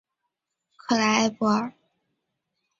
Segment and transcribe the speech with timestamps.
[0.77, 1.71] 克莱埃布尔。